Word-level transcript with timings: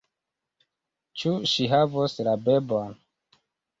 Ĉu 1.23 1.33
ŝi 1.51 1.69
havos 1.75 2.17
la 2.29 2.37
bebon? 2.49 3.01